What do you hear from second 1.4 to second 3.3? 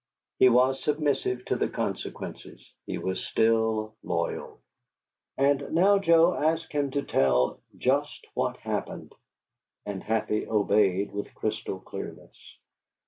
to the consequences: he was